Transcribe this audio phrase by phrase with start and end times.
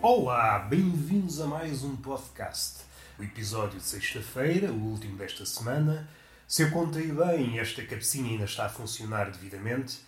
[0.00, 2.84] Olá, bem-vindos a mais um podcast.
[3.18, 6.08] O episódio de sexta-feira, o último desta semana.
[6.46, 9.98] Se eu contei bem, esta cabecinha ainda está a funcionar devidamente.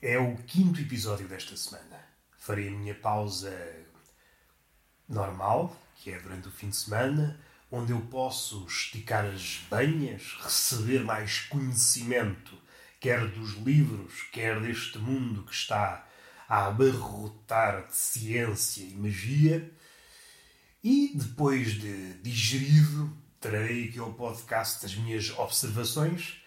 [0.00, 2.00] É o quinto episódio desta semana.
[2.38, 3.54] Farei a minha pausa
[5.06, 7.38] normal, que é durante o fim de semana,
[7.70, 12.56] onde eu posso esticar as banhas, receber mais conhecimento,
[12.98, 16.08] quer dos livros, quer deste mundo que está
[16.52, 19.72] a abarrotar de ciência e magia.
[20.84, 23.10] E depois de digerido,
[23.40, 26.42] trarei aqui ao podcast as minhas observações.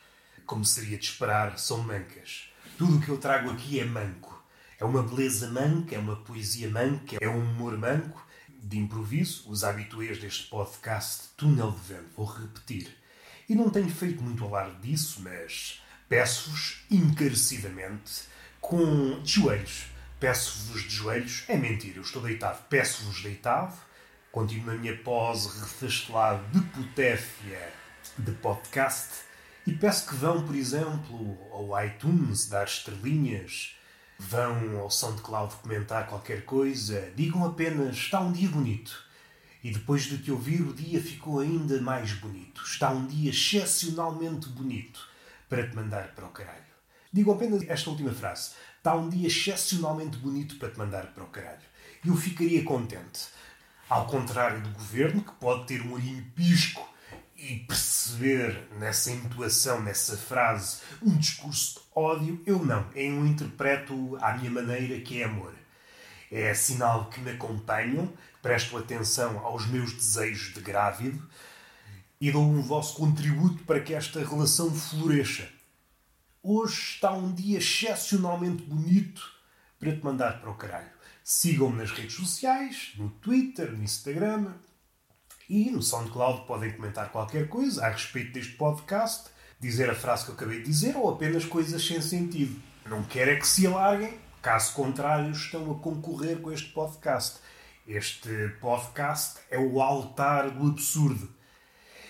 [0.46, 2.50] Como seria de esperar, são mancas.
[2.78, 4.46] Tudo o que eu trago aqui é manco.
[4.80, 8.24] É uma beleza manca, é uma poesia manca, é um humor manco.
[8.62, 12.96] De improviso, os habituês deste podcast Túnel de Vento, vou repetir.
[13.50, 18.26] E não tenho feito muito alarde disso, mas peço-vos encarecidamente,
[18.62, 23.76] com joelhos, peço-vos de joelhos, é mentira, eu estou deitado, peço-vos deitado,
[24.32, 27.74] continuo na minha pose refastelado de putéfia
[28.18, 29.26] de podcast
[29.68, 33.76] e peço que vão, por exemplo, ao iTunes dar estrelinhas,
[34.20, 39.04] vão ao SoundCloud comentar qualquer coisa, digam apenas está um dia bonito.
[39.64, 42.62] E depois de te ouvir, o dia ficou ainda mais bonito.
[42.64, 45.10] Está um dia excepcionalmente bonito
[45.50, 46.62] para te mandar para o caralho.
[47.12, 48.52] Digo apenas esta última frase.
[48.86, 51.66] Está um dia excepcionalmente bonito para te mandar para o caralho.
[52.06, 53.30] Eu ficaria contente.
[53.90, 56.88] Ao contrário do governo, que pode ter um olhinho pisco
[57.36, 62.86] e perceber nessa intuação, nessa frase, um discurso de ódio, eu não.
[62.94, 65.56] Eu interpreto à minha maneira que é amor.
[66.32, 71.28] É sinal que me acompanham, presto atenção aos meus desejos de grávido
[72.22, 75.55] e dou um vosso contributo para que esta relação floresça.
[76.48, 79.20] Hoje está um dia excepcionalmente bonito
[79.80, 80.92] para te mandar para o caralho.
[81.24, 84.54] Sigam-me nas redes sociais, no Twitter, no Instagram,
[85.50, 90.30] e no SoundCloud podem comentar qualquer coisa a respeito deste podcast, dizer a frase que
[90.30, 92.62] eu acabei de dizer ou apenas coisas sem sentido.
[92.86, 97.40] Não quero é que se alarguem, caso contrário, estão a concorrer com este podcast.
[97.88, 101.28] Este podcast é o altar do absurdo.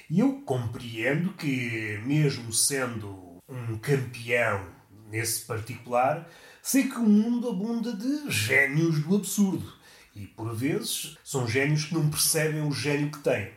[0.10, 4.66] E eu compreendo que, mesmo sendo um campeão
[5.10, 6.30] nesse particular,
[6.62, 9.74] sei que o mundo abunda de génios do absurdo
[10.16, 13.52] e, por vezes, são génios que não percebem o gênio que têm.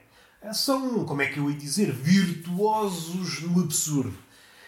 [0.52, 4.16] São, como é que eu ia dizer, virtuosos no absurdo.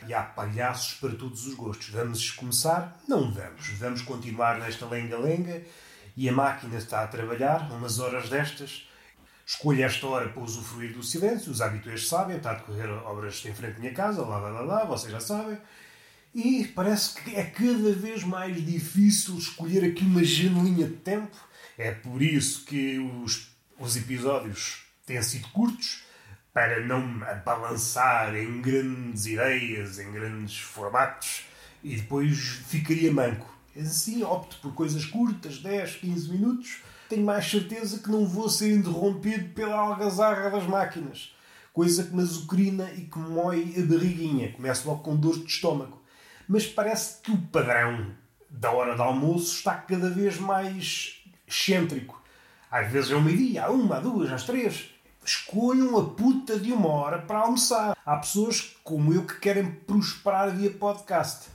[0.07, 1.89] E há palhaços para todos os gostos.
[1.91, 2.99] Vamos começar?
[3.07, 3.69] Não vamos.
[3.79, 5.63] Vamos continuar nesta lenga-lenga
[6.17, 8.89] e a máquina está a trabalhar umas horas destas.
[9.53, 11.51] Escolho esta hora para usufruir do silêncio.
[11.51, 14.61] Os habituês sabem, está a decorrer obras em frente à minha casa, lá, lá, lá,
[14.61, 15.59] lá, vocês já sabem.
[16.35, 21.37] E parece que é cada vez mais difícil escolher aqui uma janelinha de tempo
[21.81, 26.05] é por isso que os, os episódios têm sido curtos,
[26.53, 31.45] para não balançar em grandes ideias, em grandes formatos,
[31.83, 32.39] e depois
[32.69, 33.49] ficaria manco.
[33.75, 36.83] Assim, opto por coisas curtas, 10, 15 minutos.
[37.11, 41.35] Tenho mais certeza que não vou ser interrompido pela algazarra das máquinas.
[41.73, 44.53] Coisa que me azucrina e que mói a barriguinha.
[44.53, 46.01] Começo logo com dor de estômago.
[46.49, 48.15] Mas parece que o padrão
[48.49, 52.23] da hora de almoço está cada vez mais excêntrico.
[52.71, 54.91] Às vezes é uma meio-dia, à uma, duas, às três.
[55.25, 57.97] Escolham a puta de uma hora para almoçar.
[58.07, 61.49] Há pessoas como eu que querem prosperar via podcast.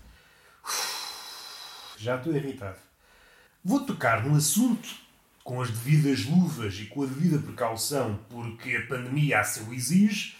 [1.95, 2.75] Já estou irritado.
[3.63, 5.04] Vou tocar num assunto
[5.45, 10.35] com as devidas luvas e com a devida precaução, porque a pandemia assim o exige.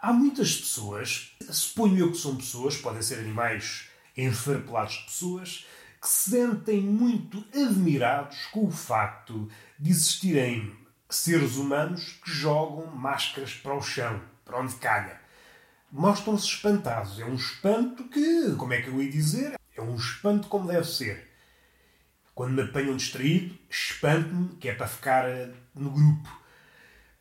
[0.00, 5.66] Há muitas pessoas, suponho eu que são pessoas, podem ser animais enfarpelados de pessoas,
[6.00, 9.46] que se sentem muito admirados com o facto
[9.78, 10.74] de existirem
[11.10, 15.20] seres humanos que jogam máscaras para o chão, para onde calha.
[15.92, 17.20] Mostram-se espantados.
[17.20, 19.60] É um espanto que, como é que eu ia dizer?
[19.76, 21.25] É um espanto como deve ser.
[22.36, 26.28] Quando me apanham distraído, espanto-me que é para ficar eh, no grupo.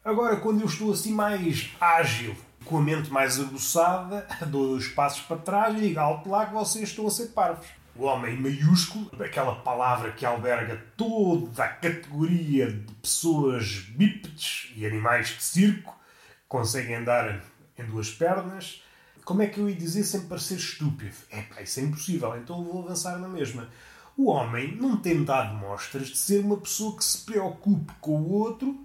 [0.04, 2.36] Agora, quando eu estou assim mais ágil,
[2.66, 6.54] com a mente mais aguçada, dou dois passos para trás e digo alto lá que
[6.54, 7.66] vocês estão a ser parvos
[7.96, 15.30] o homem maiúsculo, aquela palavra que alberga toda a categoria de pessoas bípedes e animais
[15.30, 15.98] de circo
[16.46, 17.42] conseguem andar
[17.80, 18.84] em duas pernas.
[19.24, 21.16] Como é que eu ia dizer sem parecer estúpido?
[21.32, 23.70] É pá, isso é impossível, então vou avançar na mesma.
[24.18, 28.32] O homem não tem dado mostras de ser uma pessoa que se preocupe com o
[28.32, 28.80] outro,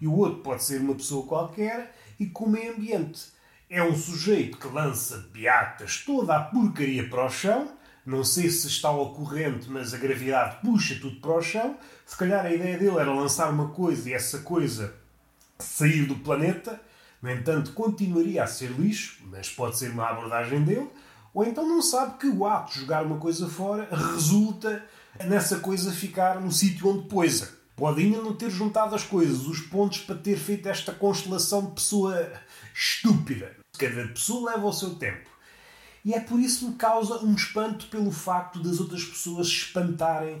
[0.00, 3.32] e o outro pode ser uma pessoa qualquer, e com o meio ambiente.
[3.70, 7.72] É um sujeito que lança beatas toda a porcaria para o chão,
[8.06, 11.78] Não sei se está ao corrente, mas a gravidade puxa tudo para o chão.
[12.04, 14.94] Se calhar a ideia dele era lançar uma coisa e essa coisa
[15.58, 16.78] sair do planeta.
[17.22, 20.90] No entanto, continuaria a ser lixo, mas pode ser uma abordagem dele.
[21.34, 24.86] Ou então não sabe que o ato de jogar uma coisa fora resulta
[25.26, 27.48] nessa coisa ficar no sítio onde pôs-a.
[27.74, 31.72] Pode ainda não ter juntado as coisas, os pontos para ter feito esta constelação de
[31.72, 32.32] pessoa
[32.72, 33.56] estúpida.
[33.76, 35.28] Cada pessoa leva o seu tempo.
[36.04, 39.54] E é por isso que me causa um espanto pelo facto das outras pessoas se
[39.54, 40.40] espantarem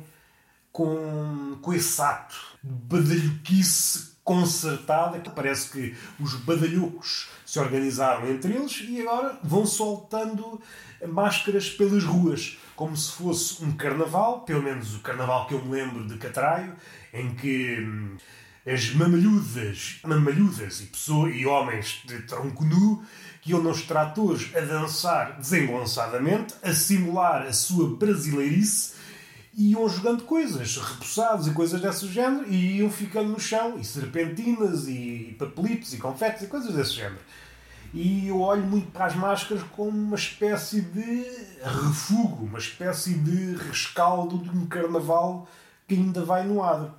[0.70, 5.20] com, com esse ato de badalhoquice concertada.
[5.30, 10.60] Parece que os badalhocos se organizaram entre eles e agora vão soltando
[11.06, 15.70] máscaras pelas ruas, como se fosse um carnaval, pelo menos o carnaval que eu me
[15.70, 16.74] lembro de Catraio,
[17.12, 18.16] em que hum,
[18.66, 23.04] as mamalhudas, mamalhudas e, pessoas, e homens de tronco nu
[23.42, 28.94] que iam nos tratores a dançar desengonçadamente, a simular a sua brasileirice,
[29.56, 33.84] e iam jogando coisas, repousados e coisas desse género, e iam ficando no chão, e
[33.84, 37.20] serpentinas, e papelitos, e confetes, e coisas desse género.
[37.92, 41.24] E eu olho muito para as máscaras como uma espécie de
[41.62, 45.48] refugo, uma espécie de rescaldo de um carnaval
[45.86, 46.92] que ainda vai no ar,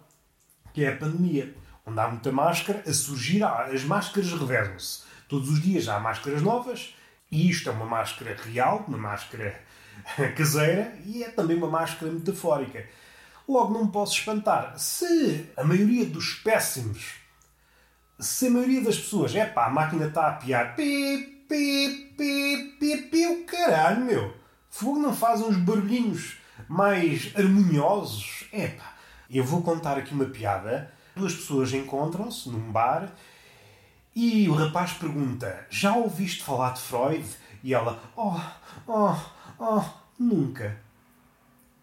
[0.73, 1.53] que é a pandemia,
[1.85, 6.93] onde há muita máscara a surgir, as máscaras revelam-se Todos os dias há máscaras novas
[7.31, 9.59] e isto é uma máscara real, uma máscara
[10.35, 12.85] caseira e é também uma máscara metafórica.
[13.47, 14.77] Logo, não me posso espantar.
[14.77, 17.13] Se a maioria dos espécimes,
[18.19, 22.75] se a maioria das pessoas, é pá, a máquina está a piar, pi, pi, pi,
[22.79, 24.33] pi, pi, o caralho, meu.
[24.69, 26.37] Fogo não faz uns barulhinhos
[26.67, 28.45] mais harmoniosos.
[28.51, 28.95] É pá,
[29.29, 30.91] eu vou contar aqui uma piada.
[31.15, 33.13] Duas pessoas encontram-se num bar
[34.15, 37.25] e o rapaz pergunta: Já ouviste falar de Freud?
[37.61, 38.39] E ela: Oh,
[38.87, 39.15] oh,
[39.59, 39.83] oh,
[40.17, 40.79] nunca.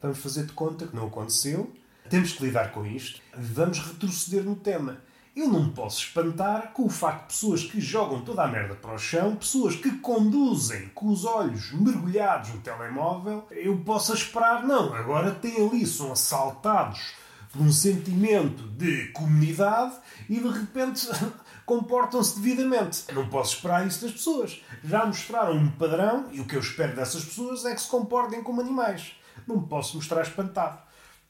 [0.01, 1.73] Vamos fazer de conta que não aconteceu.
[2.11, 3.21] Temos que lidar com isto.
[3.37, 4.99] Vamos retroceder no tema.
[5.35, 8.75] Eu não me posso espantar com o facto de pessoas que jogam toda a merda
[8.75, 14.63] para o chão, pessoas que conduzem com os olhos mergulhados no telemóvel, eu possa esperar,
[14.63, 17.15] não, agora tem ali, são assaltados
[17.51, 19.95] por um sentimento de comunidade
[20.29, 21.09] e de repente
[21.65, 23.05] comportam-se devidamente.
[23.09, 24.63] Eu não posso esperar isso das pessoas.
[24.85, 28.43] Já mostraram um padrão e o que eu espero dessas pessoas é que se comportem
[28.43, 29.13] como animais.
[29.47, 30.79] Não me posso mostrar espantado.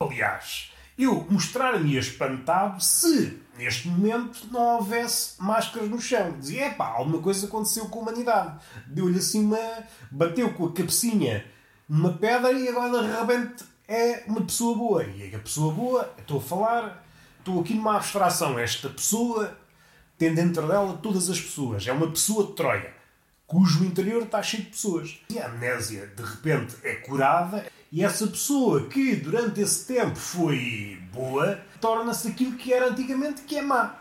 [0.01, 6.39] Aliás, eu mostrar-me espantado se, neste momento, não houvesse máscaras no chão.
[6.39, 8.59] Dizia, epá, alguma coisa aconteceu com a humanidade.
[8.87, 9.59] Deu-lhe assim uma...
[10.11, 11.45] bateu com a cabecinha
[11.89, 15.05] numa pedra e agora de repente é uma pessoa boa.
[15.05, 17.05] E a pessoa boa, estou a falar,
[17.39, 18.59] estou aqui numa abstração.
[18.59, 19.57] Esta pessoa
[20.23, 21.85] tem dentro dela todas as pessoas.
[21.85, 22.95] É uma pessoa de Troia,
[23.45, 25.19] cujo interior está cheio de pessoas.
[25.29, 30.99] E a amnésia, de repente, é curada e essa pessoa que durante esse tempo foi
[31.13, 33.97] boa torna-se aquilo que era antigamente, que é má.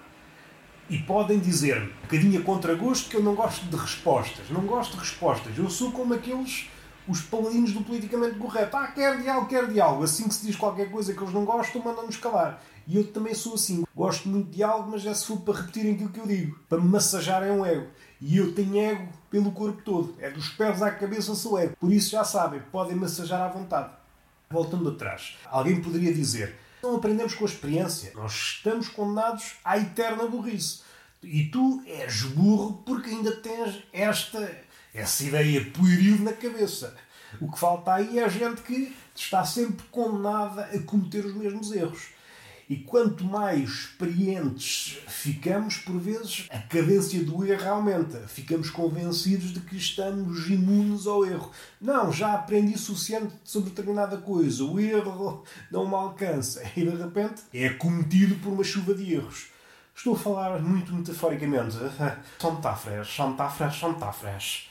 [0.88, 4.50] E podem dizer-me, um bocadinho a contragosto, que eu não gosto de respostas.
[4.50, 5.58] Não gosto de respostas.
[5.58, 6.70] Eu sou como aqueles
[7.12, 8.76] os paladinos do politicamente correto.
[8.78, 10.04] Ah, quer diálogo, quer diálogo.
[10.04, 12.64] Assim que se diz qualquer coisa que eles não gostam, mandam-nos calar.
[12.88, 13.84] E eu também sou assim.
[13.96, 16.60] Gosto muito de algo, mas é se for para repetirem aquilo que eu digo.
[16.68, 17.88] Para me massajarem um ego.
[18.20, 20.16] E eu tenho ego pelo corpo todo.
[20.20, 21.76] É dos pés à cabeça sou ego.
[21.80, 23.92] Por isso já sabem, podem massajar à vontade.
[24.50, 28.12] Voltando atrás, alguém poderia dizer: não aprendemos com a experiência.
[28.16, 30.82] Nós estamos condenados à eterna burrice.
[31.24, 34.40] E tu és burro porque ainda tens esta,
[34.94, 36.96] essa ideia pueril na cabeça.
[37.40, 41.72] O que falta aí é a gente que está sempre condenada a cometer os mesmos
[41.72, 42.10] erros.
[42.70, 48.20] E quanto mais experientes ficamos, por vezes, a cadência do erro aumenta.
[48.30, 51.52] Ficamos convencidos de que estamos imunes ao erro.
[51.82, 54.64] Não, já aprendi suficiente sobre determinada coisa.
[54.64, 56.64] O erro não me alcança.
[56.78, 59.48] E de repente é cometido por uma chuva de erros.
[59.94, 61.76] Estou a falar muito metaforicamente.
[62.40, 64.71] São metáforas, são metáforas, são metáforas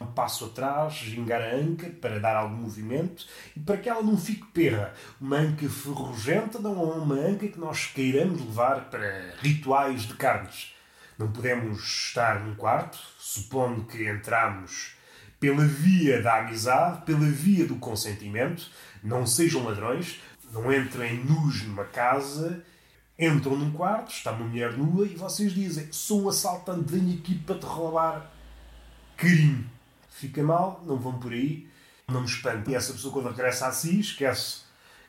[0.00, 4.16] um passo atrás, gingar a anca para dar algum movimento e para que ela não
[4.16, 4.94] fique perra.
[5.20, 10.74] Uma anca ferrugenta não é uma anca que nós queiramos levar para rituais de carnes.
[11.18, 14.94] Não podemos estar num quarto, supondo que entramos
[15.38, 18.70] pela via da amizade, pela via do consentimento.
[19.02, 20.18] Não sejam ladrões,
[20.50, 22.64] não entrem nus numa casa.
[23.18, 27.34] Entram num quarto, está uma mulher nua e vocês dizem: Sou um assaltante, venho aqui
[27.34, 28.30] para te roubar
[29.14, 29.68] carinho
[30.10, 31.68] fica mal, não vão por aí,
[32.08, 32.70] não me espante.
[32.70, 34.62] E essa pessoa, quando regressa a si, esquece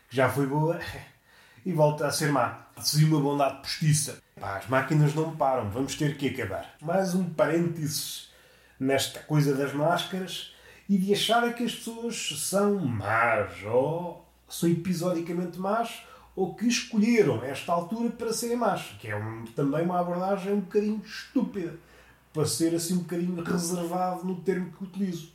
[0.10, 0.80] que já foi boa
[1.66, 2.68] e volta a ser má.
[2.80, 4.22] Se uma bondade postiça.
[4.40, 6.76] Pá, as máquinas não param, vamos ter que acabar.
[6.82, 8.32] Mais um parênteses
[8.80, 10.52] nesta coisa das máscaras.
[10.92, 16.04] e de achar que as pessoas são más ou são episodicamente más
[16.36, 20.60] ou que escolheram esta altura para serem más, que é um, também uma abordagem um
[20.60, 21.76] bocadinho estúpida,
[22.34, 25.32] para ser assim um bocadinho reservado no termo que utilizo.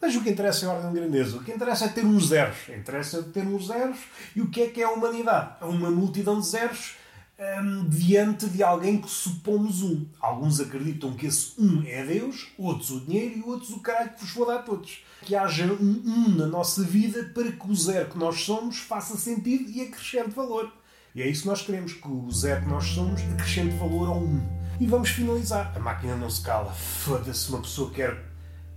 [0.00, 1.36] Mas o que interessa é a ordem de grandeza.
[1.36, 2.56] O que interessa é ter uns zeros.
[2.68, 3.98] Interessa ter uns zeros.
[4.34, 5.56] E o que é que é a humanidade?
[5.60, 6.94] É uma multidão de zeros
[7.38, 10.06] hum, diante de alguém que supomos um.
[10.20, 14.20] Alguns acreditam que esse um é Deus, outros o dinheiro e outros o caralho que
[14.20, 15.02] vos for dar a todos.
[15.22, 19.16] Que haja um um na nossa vida para que o zero que nós somos faça
[19.16, 20.70] sentido e acrescente valor.
[21.14, 24.18] E é isso que nós queremos, que o zero que nós somos acrescente valor ao
[24.18, 24.55] um.
[24.78, 25.72] E vamos finalizar.
[25.74, 26.70] A máquina não se cala.
[26.72, 28.26] Foda-se, uma pessoa quer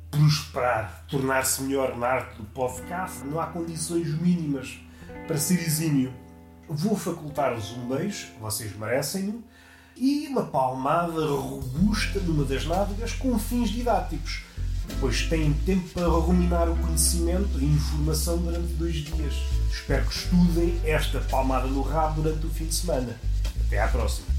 [0.10, 4.80] prosperar, tornar-se melhor na arte do podcast, não há condições mínimas
[5.28, 6.14] para ser exímio.
[6.68, 9.44] Vou facultar-vos um beijo, vocês merecem-no,
[9.96, 14.44] e uma palmada robusta numa das nádegas com fins didáticos,
[15.00, 19.34] pois têm tempo para ruminar o conhecimento e informação durante dois dias.
[19.70, 23.20] Espero que estudem esta palmada no rabo durante o fim de semana.
[23.68, 24.39] Até à próxima!